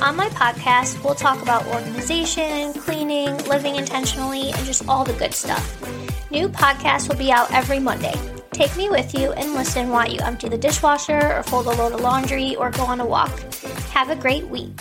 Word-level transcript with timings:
On 0.00 0.14
my 0.14 0.28
podcast, 0.28 1.02
we'll 1.02 1.16
talk 1.16 1.42
about 1.42 1.66
organization, 1.66 2.72
cleaning, 2.72 3.36
living 3.48 3.74
intentionally, 3.74 4.52
and 4.52 4.64
just 4.64 4.88
all 4.88 5.04
the 5.04 5.12
good 5.14 5.34
stuff. 5.34 6.30
New 6.30 6.48
podcasts 6.48 7.08
will 7.08 7.16
be 7.16 7.32
out 7.32 7.52
every 7.52 7.80
Monday. 7.80 8.14
Take 8.52 8.76
me 8.76 8.88
with 8.90 9.12
you 9.12 9.32
and 9.32 9.54
listen 9.54 9.88
while 9.88 10.08
you 10.08 10.20
empty 10.20 10.48
the 10.48 10.56
dishwasher 10.56 11.34
or 11.34 11.42
fold 11.42 11.66
a 11.66 11.70
load 11.70 11.94
of 11.94 12.00
laundry 12.00 12.54
or 12.54 12.70
go 12.70 12.84
on 12.84 13.00
a 13.00 13.06
walk. 13.06 13.36
Have 13.90 14.10
a 14.10 14.14
great 14.14 14.46
week. 14.46 14.78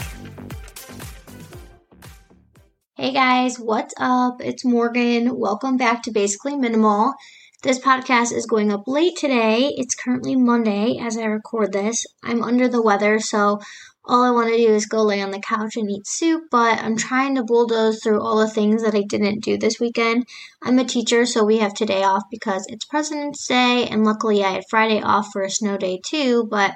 Hey 2.95 3.11
guys, 3.11 3.57
what's 3.57 3.95
up? 3.97 4.39
It's 4.39 4.63
Morgan. 4.63 5.35
Welcome 5.39 5.77
back 5.77 6.03
to 6.03 6.11
Basically 6.11 6.55
Minimal. 6.55 7.15
This 7.63 7.79
podcast 7.79 8.31
is 8.31 8.45
going 8.45 8.71
up 8.71 8.83
late 8.85 9.17
today. 9.17 9.73
It's 9.77 9.95
currently 9.95 10.35
Monday 10.35 10.99
as 11.01 11.17
I 11.17 11.25
record 11.25 11.73
this. 11.73 12.05
I'm 12.23 12.43
under 12.43 12.67
the 12.67 12.83
weather, 12.83 13.19
so 13.19 13.59
all 14.07 14.23
I 14.23 14.31
want 14.31 14.49
to 14.49 14.57
do 14.57 14.73
is 14.73 14.85
go 14.85 15.03
lay 15.03 15.21
on 15.21 15.31
the 15.31 15.39
couch 15.39 15.75
and 15.75 15.89
eat 15.91 16.07
soup, 16.07 16.43
but 16.49 16.79
I'm 16.79 16.95
trying 16.95 17.35
to 17.35 17.43
bulldoze 17.43 18.01
through 18.01 18.21
all 18.21 18.37
the 18.37 18.49
things 18.49 18.83
that 18.83 18.95
I 18.95 19.01
didn't 19.01 19.43
do 19.43 19.57
this 19.57 19.79
weekend. 19.79 20.27
I'm 20.61 20.79
a 20.79 20.85
teacher, 20.85 21.25
so 21.25 21.43
we 21.43 21.57
have 21.57 21.73
today 21.73 22.03
off 22.03 22.23
because 22.31 22.65
it's 22.69 22.85
President's 22.85 23.45
Day, 23.45 23.87
and 23.87 24.05
luckily 24.05 24.43
I 24.43 24.51
had 24.51 24.63
Friday 24.69 25.01
off 25.01 25.27
for 25.33 25.41
a 25.41 25.51
snow 25.51 25.77
day 25.77 25.99
too, 26.03 26.47
but 26.49 26.73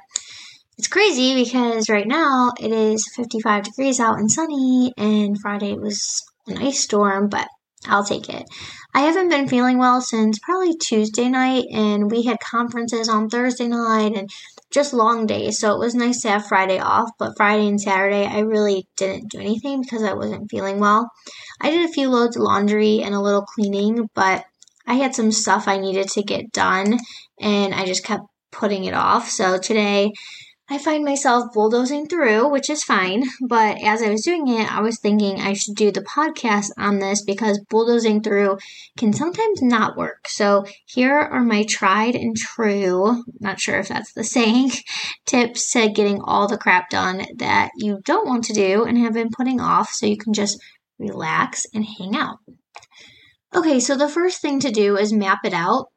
it's 0.77 0.87
crazy 0.87 1.35
because 1.43 1.89
right 1.89 2.07
now 2.07 2.51
it 2.59 2.71
is 2.71 3.07
55 3.15 3.63
degrees 3.63 3.99
out 3.99 4.19
and 4.19 4.29
sunny, 4.29 4.93
and 4.97 5.39
Friday 5.39 5.73
was 5.73 6.21
an 6.47 6.57
ice 6.57 6.81
storm, 6.81 7.29
but 7.29 7.47
I'll 7.87 8.03
take 8.05 8.29
it. 8.29 8.47
I 8.93 9.01
haven't 9.01 9.29
been 9.29 9.47
feeling 9.47 9.77
well 9.77 10.01
since 10.01 10.37
probably 10.39 10.75
Tuesday 10.75 11.29
night, 11.29 11.65
and 11.71 12.11
we 12.11 12.23
had 12.23 12.39
conferences 12.39 13.09
on 13.09 13.29
Thursday 13.29 13.67
night 13.67 14.15
and 14.15 14.29
just 14.69 14.93
long 14.93 15.25
days. 15.25 15.59
So 15.59 15.73
it 15.73 15.79
was 15.79 15.95
nice 15.95 16.21
to 16.21 16.29
have 16.29 16.47
Friday 16.47 16.79
off, 16.79 17.09
but 17.17 17.35
Friday 17.37 17.67
and 17.67 17.81
Saturday 17.81 18.25
I 18.25 18.39
really 18.39 18.87
didn't 18.97 19.31
do 19.31 19.39
anything 19.39 19.81
because 19.81 20.03
I 20.03 20.13
wasn't 20.13 20.51
feeling 20.51 20.79
well. 20.79 21.09
I 21.59 21.71
did 21.71 21.89
a 21.89 21.93
few 21.93 22.09
loads 22.09 22.35
of 22.35 22.43
laundry 22.43 23.01
and 23.01 23.15
a 23.15 23.21
little 23.21 23.43
cleaning, 23.43 24.09
but 24.13 24.45
I 24.85 24.95
had 24.95 25.15
some 25.15 25.31
stuff 25.31 25.67
I 25.67 25.77
needed 25.77 26.09
to 26.09 26.23
get 26.23 26.51
done, 26.51 26.99
and 27.39 27.73
I 27.73 27.85
just 27.85 28.03
kept 28.03 28.23
putting 28.51 28.83
it 28.85 28.93
off. 28.93 29.29
So 29.29 29.57
today 29.57 30.11
I 30.71 30.77
find 30.77 31.03
myself 31.03 31.51
bulldozing 31.53 32.07
through, 32.07 32.47
which 32.47 32.69
is 32.69 32.81
fine. 32.81 33.25
But 33.45 33.83
as 33.83 34.01
I 34.01 34.09
was 34.09 34.21
doing 34.21 34.47
it, 34.47 34.71
I 34.71 34.79
was 34.79 34.99
thinking 34.99 35.41
I 35.41 35.51
should 35.51 35.75
do 35.75 35.91
the 35.91 36.01
podcast 36.01 36.69
on 36.77 36.99
this 36.99 37.25
because 37.25 37.59
bulldozing 37.69 38.23
through 38.23 38.57
can 38.95 39.11
sometimes 39.11 39.61
not 39.61 39.97
work. 39.97 40.29
So 40.29 40.63
here 40.85 41.17
are 41.17 41.43
my 41.43 41.65
tried 41.67 42.15
and 42.15 42.37
true, 42.37 43.21
not 43.41 43.59
sure 43.59 43.79
if 43.79 43.89
that's 43.89 44.13
the 44.13 44.23
saying, 44.23 44.71
tips 45.25 45.73
to 45.73 45.89
getting 45.89 46.21
all 46.21 46.47
the 46.47 46.57
crap 46.57 46.89
done 46.89 47.25
that 47.35 47.71
you 47.75 47.99
don't 48.05 48.27
want 48.27 48.45
to 48.45 48.53
do 48.53 48.85
and 48.85 48.97
have 48.97 49.13
been 49.13 49.29
putting 49.29 49.59
off 49.59 49.89
so 49.89 50.05
you 50.05 50.15
can 50.15 50.31
just 50.31 50.57
relax 50.97 51.65
and 51.73 51.85
hang 51.85 52.15
out. 52.15 52.37
Okay, 53.53 53.81
so 53.81 53.97
the 53.97 54.07
first 54.07 54.41
thing 54.41 54.61
to 54.61 54.71
do 54.71 54.95
is 54.95 55.11
map 55.11 55.39
it 55.43 55.53
out. 55.53 55.87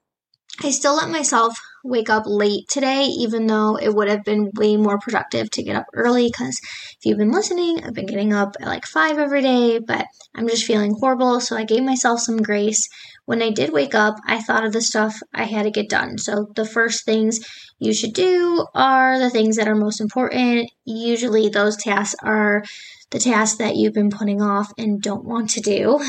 I 0.64 0.72
still 0.72 0.96
let 0.96 1.10
myself 1.10 1.56
wake 1.84 2.08
up 2.08 2.24
late 2.26 2.66
today, 2.68 3.04
even 3.04 3.46
though 3.46 3.76
it 3.76 3.94
would 3.94 4.08
have 4.08 4.24
been 4.24 4.50
way 4.54 4.76
more 4.76 4.98
productive 4.98 5.50
to 5.50 5.62
get 5.62 5.76
up 5.76 5.86
early. 5.92 6.26
Because 6.26 6.58
if 6.64 6.98
you've 7.04 7.18
been 7.18 7.30
listening, 7.30 7.84
I've 7.84 7.92
been 7.92 8.06
getting 8.06 8.32
up 8.32 8.56
at 8.60 8.66
like 8.66 8.86
five 8.86 9.18
every 9.18 9.42
day, 9.42 9.78
but 9.78 10.06
I'm 10.34 10.48
just 10.48 10.64
feeling 10.64 10.96
horrible. 10.98 11.40
So 11.40 11.56
I 11.56 11.64
gave 11.64 11.84
myself 11.84 12.20
some 12.20 12.38
grace. 12.38 12.88
When 13.26 13.42
I 13.42 13.50
did 13.50 13.72
wake 13.72 13.94
up, 13.94 14.16
I 14.26 14.40
thought 14.40 14.64
of 14.64 14.72
the 14.72 14.80
stuff 14.80 15.20
I 15.32 15.44
had 15.44 15.64
to 15.64 15.70
get 15.70 15.88
done. 15.88 16.18
So 16.18 16.50
the 16.56 16.66
first 16.66 17.04
things 17.04 17.40
you 17.78 17.92
should 17.92 18.14
do 18.14 18.66
are 18.74 19.18
the 19.18 19.30
things 19.30 19.56
that 19.56 19.68
are 19.68 19.74
most 19.74 20.00
important. 20.00 20.70
Usually, 20.84 21.48
those 21.48 21.76
tasks 21.76 22.16
are 22.22 22.64
the 23.10 23.20
tasks 23.20 23.58
that 23.58 23.76
you've 23.76 23.94
been 23.94 24.10
putting 24.10 24.42
off 24.42 24.72
and 24.76 25.00
don't 25.00 25.24
want 25.24 25.50
to 25.50 25.60
do. 25.60 26.00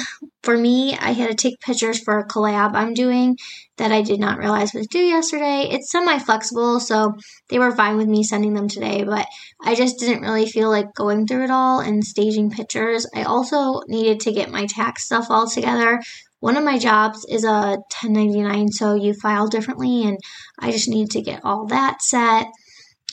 For 0.42 0.58
me, 0.58 0.98
I 0.98 1.12
had 1.12 1.30
to 1.30 1.36
take 1.36 1.60
pictures 1.60 2.00
for 2.00 2.18
a 2.18 2.28
collab 2.28 2.74
I'm 2.74 2.94
doing 2.94 3.38
that 3.78 3.92
I 3.92 4.02
did 4.02 4.20
not 4.20 4.40
realize 4.40 4.74
was 4.74 4.88
due 4.88 5.00
yesterday. 5.00 5.65
It's 5.72 5.92
semi 5.92 6.20
flexible, 6.20 6.80
so 6.80 7.14
they 7.50 7.60
were 7.60 7.76
fine 7.76 7.98
with 7.98 8.08
me 8.08 8.24
sending 8.24 8.54
them 8.54 8.68
today, 8.68 9.04
but 9.04 9.28
I 9.64 9.76
just 9.76 10.00
didn't 10.00 10.22
really 10.22 10.46
feel 10.46 10.70
like 10.70 10.94
going 10.94 11.28
through 11.28 11.46
it 11.46 11.52
all 11.52 11.80
and 11.80 12.04
staging 12.04 12.52
pictures. 12.52 13.08
I 13.14 13.24
also 13.24 13.82
needed 13.88 14.20
to 14.22 14.32
get 14.32 14.52
my 14.52 14.66
tax 14.66 15.06
stuff 15.06 15.28
all 15.30 15.50
together. 15.50 16.02
One 16.40 16.58
of 16.58 16.64
my 16.64 16.78
jobs 16.78 17.26
is 17.26 17.44
a 17.44 17.78
1099, 18.02 18.70
so 18.70 18.94
you 18.94 19.14
file 19.14 19.48
differently, 19.48 20.04
and 20.04 20.18
I 20.60 20.72
just 20.72 20.90
needed 20.90 21.12
to 21.12 21.22
get 21.22 21.44
all 21.44 21.66
that 21.68 22.02
set. 22.02 22.48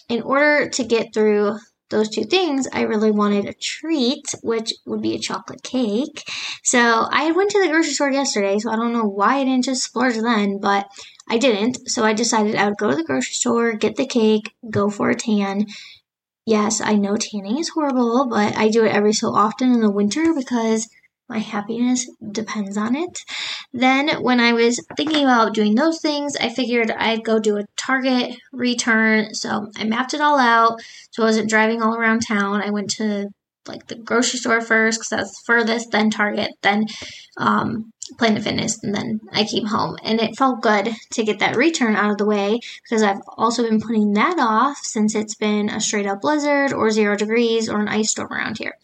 In 0.08 0.22
order 0.22 0.68
to 0.68 0.84
get 0.84 1.14
through 1.14 1.58
those 1.92 2.08
two 2.08 2.24
things, 2.24 2.66
I 2.72 2.82
really 2.82 3.12
wanted 3.12 3.46
a 3.46 3.52
treat, 3.52 4.24
which 4.42 4.72
would 4.84 5.00
be 5.02 5.14
a 5.14 5.20
chocolate 5.20 5.62
cake. 5.62 6.24
So 6.64 6.78
I 6.78 7.30
went 7.30 7.50
to 7.50 7.62
the 7.62 7.68
grocery 7.68 7.92
store 7.92 8.10
yesterday, 8.10 8.58
so 8.58 8.70
I 8.70 8.76
don't 8.76 8.92
know 8.92 9.04
why 9.04 9.36
I 9.36 9.44
didn't 9.44 9.64
just 9.64 9.84
splurge 9.84 10.16
then, 10.16 10.58
but 10.60 10.86
I 11.32 11.38
didn't. 11.38 11.88
So 11.88 12.04
I 12.04 12.12
decided 12.12 12.56
I 12.56 12.69
would 12.69 12.76
go 12.76 12.91
to 12.91 12.97
the 12.97 13.04
grocery 13.04 13.32
store, 13.32 13.72
get 13.72 13.97
the 13.97 14.04
cake, 14.04 14.54
go 14.69 14.91
for 14.91 15.09
a 15.09 15.15
tan. 15.15 15.65
Yes, 16.44 16.82
I 16.82 16.93
know 16.93 17.16
tanning 17.16 17.59
is 17.59 17.70
horrible, 17.70 18.26
but 18.28 18.54
I 18.54 18.69
do 18.69 18.84
it 18.84 18.93
every 18.93 19.15
so 19.15 19.28
often 19.28 19.72
in 19.72 19.81
the 19.81 19.91
winter 19.91 20.34
because 20.34 20.91
my 21.31 21.38
happiness 21.38 22.06
depends 22.32 22.76
on 22.76 22.94
it. 22.94 23.25
Then, 23.72 24.22
when 24.22 24.41
I 24.41 24.53
was 24.53 24.84
thinking 24.94 25.25
about 25.25 25.54
doing 25.54 25.75
those 25.75 26.03
things, 26.03 26.37
I 26.37 26.50
figured 26.50 26.91
I'd 26.91 27.25
go 27.25 27.38
do 27.38 27.56
a 27.56 27.65
Target 27.78 28.37
return. 28.53 29.32
So 29.32 29.71
I 29.75 29.84
mapped 29.84 30.12
it 30.12 30.21
all 30.21 30.38
out 30.38 30.82
so 31.12 31.22
I 31.22 31.26
wasn't 31.26 31.48
driving 31.48 31.81
all 31.81 31.97
around 31.97 32.26
town. 32.28 32.60
I 32.60 32.69
went 32.69 32.91
to 32.91 33.31
like 33.66 33.86
the 33.86 33.96
grocery 33.96 34.38
store 34.38 34.60
first 34.60 34.98
because 34.98 35.08
that's 35.08 35.42
furthest, 35.46 35.90
then 35.90 36.10
Target, 36.10 36.50
then 36.62 36.86
um, 37.36 37.92
Planet 38.18 38.42
Fitness, 38.42 38.82
and 38.82 38.94
then 38.94 39.20
I 39.32 39.44
came 39.44 39.66
home. 39.66 39.96
And 40.02 40.20
it 40.20 40.36
felt 40.36 40.62
good 40.62 40.90
to 41.12 41.24
get 41.24 41.38
that 41.38 41.56
return 41.56 41.96
out 41.96 42.10
of 42.10 42.18
the 42.18 42.26
way 42.26 42.60
because 42.82 43.02
I've 43.02 43.20
also 43.36 43.62
been 43.62 43.80
putting 43.80 44.12
that 44.14 44.38
off 44.38 44.78
since 44.82 45.14
it's 45.14 45.34
been 45.34 45.68
a 45.68 45.80
straight 45.80 46.06
up 46.06 46.20
blizzard 46.20 46.72
or 46.72 46.90
zero 46.90 47.16
degrees 47.16 47.68
or 47.68 47.80
an 47.80 47.88
ice 47.88 48.10
storm 48.10 48.32
around 48.32 48.58
here. 48.58 48.74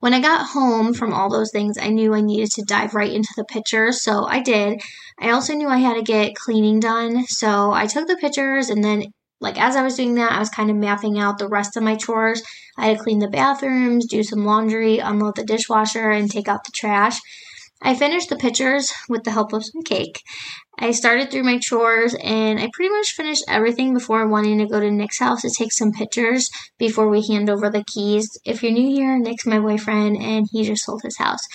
When 0.00 0.14
I 0.14 0.20
got 0.20 0.48
home 0.48 0.94
from 0.94 1.12
all 1.12 1.28
those 1.28 1.50
things, 1.50 1.76
I 1.76 1.88
knew 1.88 2.14
I 2.14 2.22
needed 2.22 2.50
to 2.52 2.62
dive 2.62 2.94
right 2.94 3.12
into 3.12 3.34
the 3.36 3.44
pictures, 3.44 4.00
so 4.00 4.24
I 4.24 4.40
did. 4.40 4.80
I 5.18 5.30
also 5.30 5.52
knew 5.52 5.68
I 5.68 5.76
had 5.76 5.94
to 5.94 6.02
get 6.02 6.34
cleaning 6.34 6.80
done, 6.80 7.26
so 7.26 7.72
I 7.72 7.86
took 7.86 8.08
the 8.08 8.16
pictures 8.16 8.70
and 8.70 8.82
then 8.82 9.12
like 9.40 9.58
as 9.60 9.74
I 9.76 9.82
was 9.82 9.96
doing 9.96 10.14
that, 10.16 10.32
I 10.32 10.38
was 10.38 10.50
kind 10.50 10.70
of 10.70 10.76
mapping 10.76 11.18
out 11.18 11.38
the 11.38 11.48
rest 11.48 11.76
of 11.76 11.82
my 11.82 11.96
chores. 11.96 12.42
I 12.76 12.86
had 12.86 12.98
to 12.98 13.02
clean 13.02 13.18
the 13.18 13.28
bathrooms, 13.28 14.06
do 14.06 14.22
some 14.22 14.44
laundry, 14.44 14.98
unload 14.98 15.36
the 15.36 15.44
dishwasher, 15.44 16.10
and 16.10 16.30
take 16.30 16.48
out 16.48 16.64
the 16.64 16.72
trash. 16.72 17.18
I 17.82 17.94
finished 17.94 18.28
the 18.28 18.36
pictures 18.36 18.92
with 19.08 19.24
the 19.24 19.30
help 19.30 19.54
of 19.54 19.64
some 19.64 19.82
cake. 19.82 20.22
I 20.78 20.90
started 20.90 21.30
through 21.30 21.44
my 21.44 21.58
chores 21.58 22.14
and 22.22 22.58
I 22.58 22.68
pretty 22.72 22.90
much 22.94 23.12
finished 23.12 23.44
everything 23.48 23.94
before 23.94 24.28
wanting 24.28 24.58
to 24.58 24.66
go 24.66 24.80
to 24.80 24.90
Nick's 24.90 25.18
house 25.18 25.42
to 25.42 25.50
take 25.50 25.72
some 25.72 25.92
pictures 25.92 26.50
before 26.78 27.08
we 27.08 27.26
hand 27.26 27.48
over 27.48 27.70
the 27.70 27.84
keys. 27.84 28.38
If 28.44 28.62
you're 28.62 28.72
new 28.72 28.90
here, 28.90 29.18
Nick's 29.18 29.46
my 29.46 29.58
boyfriend 29.58 30.18
and 30.18 30.46
he 30.52 30.64
just 30.64 30.84
sold 30.84 31.02
his 31.02 31.16
house. 31.16 31.46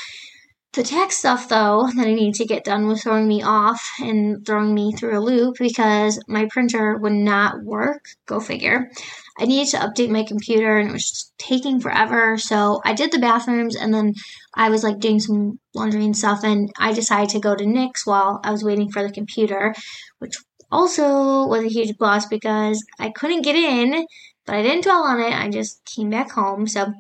The 0.76 0.84
tech 0.84 1.14
stuff, 1.14 1.48
though, 1.48 1.88
that 1.96 2.06
I 2.06 2.14
needed 2.14 2.34
to 2.34 2.46
get 2.46 2.66
done 2.66 2.86
was 2.86 3.02
throwing 3.02 3.30
me 3.30 3.42
off 3.42 3.82
and 4.02 4.46
throwing 4.46 4.74
me 4.74 4.92
through 4.92 5.18
a 5.18 5.24
loop 5.24 5.56
because 5.58 6.22
my 6.28 6.48
printer 6.52 6.98
would 6.98 7.14
not 7.14 7.64
work. 7.64 8.04
Go 8.26 8.42
figure. 8.42 8.92
I 9.40 9.46
needed 9.46 9.72
to 9.72 9.78
update 9.78 10.10
my 10.10 10.24
computer 10.24 10.78
and 10.78 10.90
it 10.90 10.92
was 10.92 11.32
taking 11.38 11.80
forever. 11.80 12.38
So 12.38 12.82
I 12.84 12.94
did 12.94 13.14
the 13.14 13.20
bathrooms 13.20 13.78
and 13.78 13.94
then 13.94 14.16
I 14.54 14.68
was 14.68 14.84
like 14.84 15.00
doing 15.00 15.22
some 15.22 15.62
laundry 15.74 16.04
and 16.04 16.18
stuff. 16.18 16.44
And 16.44 16.70
I 16.78 16.92
decided 16.92 17.30
to 17.30 17.40
go 17.40 17.56
to 17.56 17.66
Nick's 17.66 18.06
while 18.06 18.42
I 18.44 18.52
was 18.52 18.66
waiting 18.66 18.92
for 18.92 19.02
the 19.02 19.14
computer, 19.14 19.74
which 20.20 20.36
also 20.74 21.48
was 21.48 21.64
a 21.64 21.70
huge 21.70 21.98
plus 21.98 22.26
because 22.26 22.84
I 23.00 23.12
couldn't 23.12 23.44
get 23.44 23.56
in, 23.56 24.06
but 24.46 24.56
I 24.56 24.62
didn't 24.62 24.84
dwell 24.84 25.04
on 25.04 25.22
it. 25.22 25.32
I 25.32 25.48
just 25.50 25.86
came 25.86 26.10
back 26.10 26.32
home. 26.32 26.68
So 26.68 26.94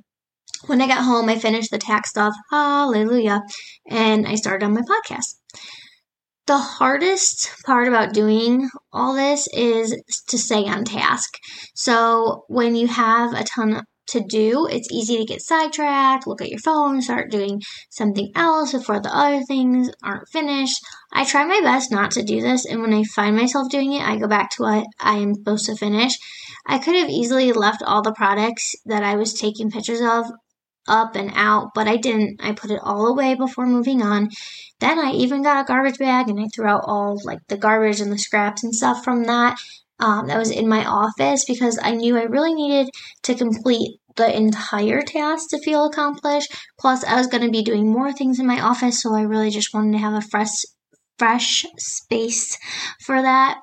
when 0.67 0.81
I 0.81 0.87
got 0.87 1.03
home, 1.03 1.29
I 1.29 1.37
finished 1.37 1.71
the 1.71 1.77
tax 1.77 2.09
stuff, 2.09 2.33
hallelujah, 2.51 3.41
and 3.89 4.27
I 4.27 4.35
started 4.35 4.65
on 4.65 4.73
my 4.73 4.81
podcast. 4.81 5.35
The 6.47 6.57
hardest 6.57 7.63
part 7.65 7.87
about 7.87 8.13
doing 8.13 8.69
all 8.93 9.15
this 9.15 9.47
is 9.53 9.95
to 10.27 10.37
stay 10.37 10.65
on 10.65 10.85
task. 10.85 11.37
So 11.73 12.45
when 12.47 12.75
you 12.75 12.87
have 12.87 13.33
a 13.33 13.43
ton 13.43 13.81
to 14.09 14.19
do, 14.21 14.67
it's 14.67 14.91
easy 14.91 15.17
to 15.17 15.25
get 15.25 15.41
sidetracked, 15.41 16.27
look 16.27 16.41
at 16.41 16.49
your 16.49 16.59
phone, 16.59 17.01
start 17.01 17.31
doing 17.31 17.61
something 17.89 18.31
else 18.35 18.73
before 18.73 18.99
the 18.99 19.09
other 19.09 19.41
things 19.43 19.89
aren't 20.03 20.29
finished. 20.29 20.79
I 21.11 21.25
try 21.25 21.45
my 21.45 21.61
best 21.61 21.91
not 21.91 22.11
to 22.11 22.21
do 22.21 22.41
this, 22.41 22.65
and 22.65 22.81
when 22.81 22.93
I 22.93 23.03
find 23.03 23.35
myself 23.35 23.71
doing 23.71 23.93
it, 23.93 24.07
I 24.07 24.17
go 24.17 24.27
back 24.27 24.51
to 24.51 24.63
what 24.63 24.85
I 24.99 25.17
am 25.17 25.33
supposed 25.33 25.65
to 25.65 25.75
finish. 25.75 26.13
I 26.67 26.77
could 26.77 26.95
have 26.95 27.09
easily 27.09 27.51
left 27.53 27.81
all 27.83 28.03
the 28.03 28.13
products 28.13 28.75
that 28.85 29.01
I 29.01 29.15
was 29.15 29.33
taking 29.33 29.71
pictures 29.71 30.01
of 30.01 30.27
up 30.87 31.15
and 31.15 31.31
out, 31.35 31.71
but 31.73 31.87
I 31.87 31.97
didn't. 31.97 32.39
I 32.43 32.53
put 32.53 32.71
it 32.71 32.79
all 32.83 33.07
away 33.07 33.35
before 33.35 33.65
moving 33.65 34.01
on. 34.01 34.29
Then 34.79 34.99
I 34.99 35.11
even 35.11 35.43
got 35.43 35.63
a 35.63 35.67
garbage 35.67 35.97
bag 35.97 36.29
and 36.29 36.39
I 36.39 36.47
threw 36.53 36.67
out 36.67 36.83
all 36.85 37.19
like 37.23 37.39
the 37.47 37.57
garbage 37.57 38.01
and 38.01 38.11
the 38.11 38.17
scraps 38.17 38.63
and 38.63 38.73
stuff 38.73 39.03
from 39.03 39.23
that 39.23 39.57
um, 39.99 40.27
that 40.27 40.37
was 40.37 40.51
in 40.51 40.67
my 40.67 40.85
office 40.85 41.45
because 41.45 41.79
I 41.81 41.91
knew 41.91 42.17
I 42.17 42.23
really 42.23 42.53
needed 42.53 42.89
to 43.23 43.35
complete 43.35 43.99
the 44.15 44.35
entire 44.35 45.01
task 45.01 45.49
to 45.49 45.59
feel 45.59 45.85
accomplished. 45.85 46.53
Plus, 46.79 47.03
I 47.03 47.15
was 47.15 47.27
going 47.27 47.43
to 47.43 47.51
be 47.51 47.63
doing 47.63 47.91
more 47.91 48.13
things 48.13 48.39
in 48.39 48.47
my 48.47 48.61
office, 48.61 49.01
so 49.01 49.13
I 49.13 49.21
really 49.21 49.49
just 49.49 49.73
wanted 49.73 49.93
to 49.93 49.97
have 49.99 50.13
a 50.13 50.21
fresh, 50.21 50.63
fresh 51.17 51.65
space 51.77 52.57
for 53.01 53.21
that. 53.21 53.59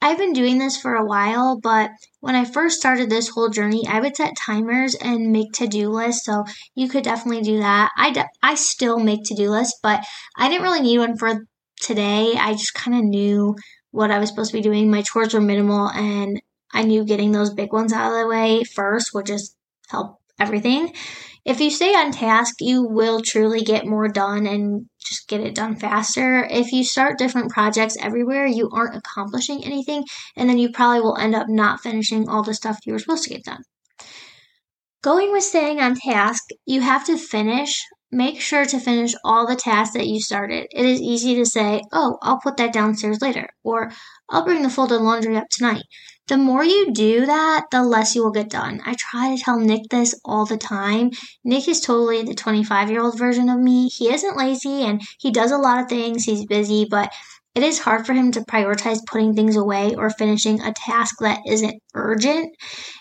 I've 0.00 0.18
been 0.18 0.32
doing 0.32 0.58
this 0.58 0.76
for 0.80 0.94
a 0.94 1.04
while, 1.04 1.58
but 1.60 1.90
when 2.20 2.36
I 2.36 2.44
first 2.44 2.78
started 2.78 3.10
this 3.10 3.28
whole 3.28 3.48
journey, 3.48 3.84
I 3.88 4.00
would 4.00 4.16
set 4.16 4.36
timers 4.36 4.94
and 4.94 5.32
make 5.32 5.52
to-do 5.52 5.88
lists. 5.88 6.24
So 6.24 6.44
you 6.74 6.88
could 6.88 7.02
definitely 7.04 7.42
do 7.42 7.58
that. 7.58 7.90
I 7.96 8.10
de- 8.12 8.28
I 8.42 8.54
still 8.54 8.98
make 8.98 9.24
to-do 9.24 9.50
lists, 9.50 9.78
but 9.82 10.04
I 10.36 10.48
didn't 10.48 10.62
really 10.62 10.82
need 10.82 10.98
one 10.98 11.16
for 11.16 11.46
today. 11.80 12.34
I 12.36 12.52
just 12.52 12.74
kind 12.74 12.96
of 12.96 13.04
knew 13.04 13.56
what 13.90 14.10
I 14.12 14.18
was 14.20 14.28
supposed 14.28 14.50
to 14.52 14.56
be 14.56 14.62
doing. 14.62 14.90
My 14.90 15.02
chores 15.02 15.34
were 15.34 15.40
minimal 15.40 15.88
and 15.90 16.40
I 16.72 16.82
knew 16.82 17.04
getting 17.04 17.32
those 17.32 17.52
big 17.52 17.72
ones 17.72 17.92
out 17.92 18.12
of 18.12 18.18
the 18.18 18.28
way 18.28 18.62
first 18.62 19.12
would 19.14 19.26
just 19.26 19.56
help 19.88 20.20
everything. 20.38 20.92
If 21.48 21.62
you 21.62 21.70
stay 21.70 21.94
on 21.94 22.12
task, 22.12 22.56
you 22.60 22.82
will 22.82 23.22
truly 23.22 23.62
get 23.62 23.86
more 23.86 24.06
done 24.06 24.46
and 24.46 24.84
just 25.02 25.28
get 25.28 25.40
it 25.40 25.54
done 25.54 25.76
faster. 25.76 26.44
If 26.44 26.72
you 26.72 26.84
start 26.84 27.16
different 27.16 27.50
projects 27.50 27.96
everywhere, 27.98 28.46
you 28.46 28.68
aren't 28.70 28.96
accomplishing 28.96 29.64
anything, 29.64 30.04
and 30.36 30.50
then 30.50 30.58
you 30.58 30.70
probably 30.70 31.00
will 31.00 31.16
end 31.16 31.34
up 31.34 31.46
not 31.48 31.80
finishing 31.80 32.28
all 32.28 32.42
the 32.42 32.52
stuff 32.52 32.76
you 32.84 32.92
were 32.92 32.98
supposed 32.98 33.24
to 33.24 33.30
get 33.30 33.44
done. 33.44 33.62
Going 35.02 35.32
with 35.32 35.42
staying 35.42 35.80
on 35.80 35.94
task, 35.94 36.44
you 36.66 36.82
have 36.82 37.06
to 37.06 37.16
finish 37.16 37.82
Make 38.10 38.40
sure 38.40 38.64
to 38.64 38.80
finish 38.80 39.12
all 39.22 39.46
the 39.46 39.54
tasks 39.54 39.94
that 39.94 40.06
you 40.06 40.18
started. 40.18 40.66
It 40.70 40.86
is 40.86 40.98
easy 40.98 41.34
to 41.34 41.44
say, 41.44 41.82
oh, 41.92 42.16
I'll 42.22 42.40
put 42.40 42.56
that 42.56 42.72
downstairs 42.72 43.20
later, 43.20 43.50
or 43.62 43.92
I'll 44.30 44.46
bring 44.46 44.62
the 44.62 44.70
folded 44.70 45.02
laundry 45.02 45.36
up 45.36 45.44
tonight. 45.50 45.82
The 46.28 46.36
more 46.36 46.62
you 46.62 46.92
do 46.92 47.24
that, 47.24 47.66
the 47.70 47.82
less 47.82 48.14
you 48.14 48.22
will 48.22 48.30
get 48.30 48.50
done. 48.50 48.80
I 48.84 48.94
try 48.94 49.34
to 49.34 49.42
tell 49.42 49.58
Nick 49.58 49.88
this 49.90 50.14
all 50.24 50.44
the 50.44 50.58
time. 50.58 51.10
Nick 51.42 51.66
is 51.68 51.80
totally 51.80 52.22
the 52.22 52.34
25 52.34 52.90
year 52.90 53.02
old 53.02 53.18
version 53.18 53.48
of 53.48 53.58
me. 53.58 53.88
He 53.88 54.12
isn't 54.12 54.36
lazy 54.36 54.82
and 54.82 55.00
he 55.18 55.30
does 55.30 55.50
a 55.50 55.58
lot 55.58 55.82
of 55.82 55.88
things. 55.88 56.24
He's 56.24 56.44
busy, 56.44 56.86
but 56.88 57.10
it 57.54 57.62
is 57.62 57.78
hard 57.78 58.06
for 58.06 58.12
him 58.12 58.30
to 58.32 58.42
prioritize 58.42 58.98
putting 59.06 59.34
things 59.34 59.56
away 59.56 59.94
or 59.96 60.10
finishing 60.10 60.60
a 60.60 60.72
task 60.72 61.16
that 61.20 61.40
isn't 61.46 61.82
urgent. 61.94 62.54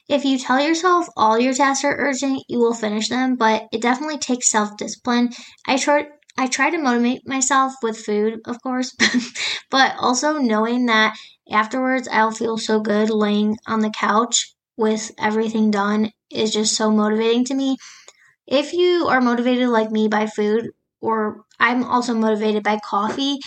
If 0.07 0.23
you 0.23 0.39
tell 0.39 0.59
yourself 0.59 1.07
all 1.17 1.37
your 1.37 1.53
tasks 1.53 1.83
are 1.83 1.95
urgent, 1.97 2.43
you 2.47 2.59
will 2.59 2.73
finish 2.73 3.09
them, 3.09 3.35
but 3.35 3.67
it 3.73 3.81
definitely 3.81 4.19
takes 4.19 4.49
self-discipline. 4.49 5.31
I 5.67 5.77
try 5.77 6.07
I 6.39 6.47
try 6.47 6.69
to 6.69 6.77
motivate 6.77 7.27
myself 7.27 7.73
with 7.81 7.97
food, 7.97 8.39
of 8.45 8.61
course, 8.61 8.95
but 9.71 9.95
also 9.97 10.37
knowing 10.37 10.85
that 10.85 11.15
afterwards 11.51 12.07
I'll 12.11 12.31
feel 12.31 12.57
so 12.57 12.79
good 12.79 13.09
laying 13.09 13.57
on 13.67 13.79
the 13.81 13.91
couch 13.91 14.53
with 14.77 15.11
everything 15.19 15.71
done 15.71 16.11
is 16.31 16.53
just 16.53 16.75
so 16.75 16.91
motivating 16.91 17.45
to 17.45 17.55
me. 17.55 17.77
If 18.47 18.73
you 18.73 19.07
are 19.07 19.21
motivated 19.21 19.69
like 19.69 19.91
me 19.91 20.07
by 20.07 20.27
food, 20.27 20.71
or 21.01 21.43
I'm 21.59 21.83
also 21.83 22.13
motivated 22.13 22.63
by 22.63 22.79
coffee. 22.83 23.37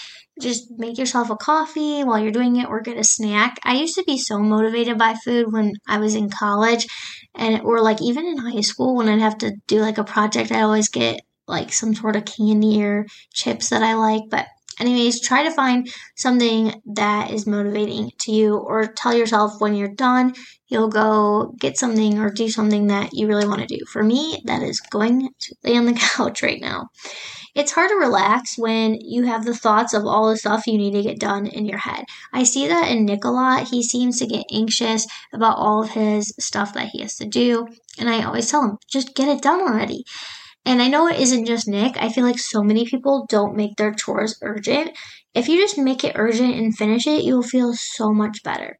Just 0.40 0.70
make 0.78 0.96
yourself 0.98 1.28
a 1.28 1.36
coffee 1.36 2.02
while 2.02 2.18
you're 2.18 2.32
doing 2.32 2.56
it 2.56 2.68
or 2.68 2.80
get 2.80 2.96
a 2.96 3.04
snack. 3.04 3.58
I 3.64 3.74
used 3.74 3.94
to 3.96 4.04
be 4.04 4.16
so 4.16 4.38
motivated 4.38 4.96
by 4.96 5.14
food 5.14 5.52
when 5.52 5.72
I 5.86 5.98
was 5.98 6.14
in 6.14 6.30
college 6.30 6.86
and 7.34 7.60
or 7.62 7.82
like 7.82 8.00
even 8.00 8.26
in 8.26 8.38
high 8.38 8.62
school 8.62 8.96
when 8.96 9.08
I'd 9.08 9.20
have 9.20 9.38
to 9.38 9.52
do 9.66 9.80
like 9.80 9.98
a 9.98 10.04
project, 10.04 10.50
I 10.50 10.62
always 10.62 10.88
get 10.88 11.20
like 11.46 11.72
some 11.72 11.94
sort 11.94 12.16
of 12.16 12.24
candy 12.24 12.82
or 12.82 13.06
chips 13.34 13.68
that 13.70 13.82
I 13.82 13.94
like, 13.94 14.22
but 14.30 14.46
anyways, 14.80 15.20
try 15.20 15.42
to 15.44 15.50
find 15.50 15.88
something 16.16 16.80
that 16.94 17.30
is 17.30 17.46
motivating 17.46 18.10
to 18.20 18.32
you 18.32 18.56
or 18.56 18.86
tell 18.86 19.14
yourself 19.14 19.60
when 19.60 19.74
you're 19.74 19.88
done, 19.88 20.34
you'll 20.68 20.88
go 20.88 21.54
get 21.58 21.76
something 21.76 22.18
or 22.18 22.30
do 22.30 22.48
something 22.48 22.86
that 22.88 23.10
you 23.12 23.26
really 23.26 23.46
want 23.46 23.60
to 23.60 23.66
do. 23.66 23.84
For 23.86 24.02
me, 24.02 24.42
that 24.46 24.62
is 24.62 24.80
going 24.80 25.28
to 25.38 25.54
lay 25.64 25.76
on 25.76 25.86
the 25.86 25.92
couch 26.16 26.42
right 26.42 26.60
now. 26.60 26.88
It's 27.54 27.72
hard 27.72 27.88
to 27.88 27.96
relax 27.96 28.56
when 28.56 28.94
you 29.00 29.24
have 29.24 29.44
the 29.44 29.56
thoughts 29.56 29.92
of 29.92 30.06
all 30.06 30.30
the 30.30 30.36
stuff 30.36 30.66
you 30.66 30.78
need 30.78 30.92
to 30.92 31.02
get 31.02 31.18
done 31.18 31.46
in 31.46 31.66
your 31.66 31.78
head. 31.78 32.04
I 32.32 32.44
see 32.44 32.68
that 32.68 32.88
in 32.88 33.04
Nick 33.04 33.24
a 33.24 33.30
lot. 33.30 33.68
He 33.68 33.82
seems 33.82 34.20
to 34.20 34.26
get 34.26 34.46
anxious 34.52 35.06
about 35.32 35.58
all 35.58 35.82
of 35.82 35.90
his 35.90 36.32
stuff 36.38 36.74
that 36.74 36.90
he 36.90 37.00
has 37.02 37.16
to 37.16 37.26
do. 37.26 37.66
And 37.98 38.08
I 38.08 38.22
always 38.22 38.48
tell 38.48 38.62
him, 38.62 38.78
just 38.88 39.16
get 39.16 39.28
it 39.28 39.42
done 39.42 39.60
already. 39.60 40.04
And 40.64 40.82
I 40.82 40.88
know 40.88 41.08
it 41.08 41.18
isn't 41.18 41.46
just 41.46 41.68
Nick. 41.68 41.96
I 41.96 42.10
feel 42.10 42.24
like 42.24 42.38
so 42.38 42.62
many 42.62 42.84
people 42.84 43.26
don't 43.28 43.56
make 43.56 43.76
their 43.76 43.92
chores 43.92 44.38
urgent. 44.42 44.96
If 45.34 45.48
you 45.48 45.58
just 45.58 45.78
make 45.78 46.04
it 46.04 46.16
urgent 46.16 46.54
and 46.54 46.76
finish 46.76 47.06
it, 47.06 47.24
you'll 47.24 47.42
feel 47.42 47.72
so 47.74 48.12
much 48.12 48.42
better. 48.42 48.78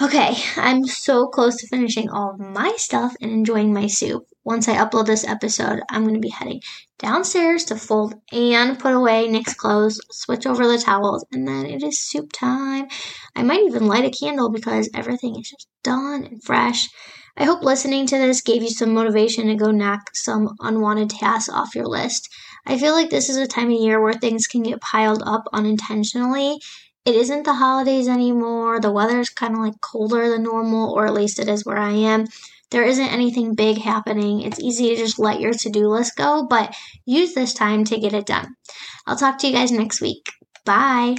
Okay, 0.00 0.34
I'm 0.56 0.86
so 0.86 1.26
close 1.28 1.56
to 1.56 1.66
finishing 1.68 2.08
all 2.08 2.30
of 2.30 2.40
my 2.40 2.74
stuff 2.76 3.14
and 3.20 3.30
enjoying 3.30 3.72
my 3.72 3.86
soup. 3.86 4.26
Once 4.42 4.66
I 4.66 4.76
upload 4.76 5.06
this 5.06 5.24
episode, 5.24 5.80
I'm 5.90 6.02
going 6.02 6.14
to 6.14 6.20
be 6.20 6.30
heading 6.30 6.60
downstairs 6.98 7.64
to 7.66 7.76
fold 7.76 8.14
and 8.32 8.78
put 8.78 8.94
away 8.94 9.28
Nick's 9.28 9.54
clothes, 9.54 10.00
switch 10.10 10.46
over 10.46 10.66
the 10.66 10.78
towels, 10.78 11.24
and 11.30 11.46
then 11.46 11.66
it 11.66 11.82
is 11.82 11.98
soup 11.98 12.32
time. 12.32 12.88
I 13.36 13.42
might 13.42 13.64
even 13.64 13.86
light 13.86 14.04
a 14.04 14.10
candle 14.10 14.50
because 14.50 14.90
everything 14.94 15.38
is 15.38 15.50
just 15.50 15.68
done 15.84 16.24
and 16.24 16.42
fresh. 16.42 16.88
I 17.36 17.44
hope 17.44 17.62
listening 17.62 18.06
to 18.06 18.18
this 18.18 18.42
gave 18.42 18.62
you 18.62 18.70
some 18.70 18.94
motivation 18.94 19.46
to 19.46 19.54
go 19.54 19.70
knock 19.70 20.14
some 20.14 20.56
unwanted 20.60 21.10
tasks 21.10 21.48
off 21.48 21.74
your 21.74 21.86
list. 21.86 22.28
I 22.66 22.78
feel 22.78 22.92
like 22.92 23.10
this 23.10 23.28
is 23.28 23.36
a 23.36 23.46
time 23.46 23.70
of 23.70 23.80
year 23.80 24.00
where 24.00 24.12
things 24.12 24.46
can 24.46 24.62
get 24.62 24.80
piled 24.80 25.22
up 25.24 25.44
unintentionally 25.52 26.58
it 27.04 27.16
isn't 27.16 27.44
the 27.44 27.54
holidays 27.54 28.06
anymore. 28.06 28.80
The 28.80 28.92
weather 28.92 29.18
is 29.18 29.28
kind 29.28 29.54
of 29.54 29.60
like 29.60 29.80
colder 29.80 30.28
than 30.28 30.44
normal, 30.44 30.92
or 30.92 31.06
at 31.06 31.14
least 31.14 31.40
it 31.40 31.48
is 31.48 31.64
where 31.64 31.78
I 31.78 31.90
am. 31.90 32.26
There 32.70 32.84
isn't 32.84 33.08
anything 33.08 33.54
big 33.54 33.78
happening. 33.78 34.42
It's 34.42 34.60
easy 34.60 34.90
to 34.90 34.96
just 34.96 35.18
let 35.18 35.40
your 35.40 35.52
to 35.52 35.70
do 35.70 35.88
list 35.88 36.16
go, 36.16 36.46
but 36.48 36.74
use 37.04 37.34
this 37.34 37.54
time 37.54 37.84
to 37.84 37.98
get 37.98 38.14
it 38.14 38.26
done. 38.26 38.54
I'll 39.06 39.16
talk 39.16 39.38
to 39.38 39.48
you 39.48 39.52
guys 39.52 39.72
next 39.72 40.00
week. 40.00 40.30
Bye. 40.64 41.10